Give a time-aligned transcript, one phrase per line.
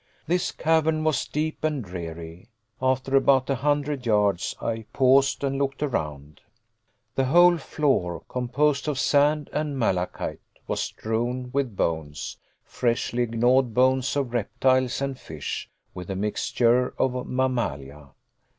[0.25, 2.49] This cavern was deep and dreary.
[2.81, 6.41] After about a hundred yards, I paused and looked around.
[7.13, 14.15] The whole floor, composed of sand and malachite, was strewn with bones, freshly gnawed bones
[14.15, 18.09] of reptiles and fish, with a mixture of mammalia.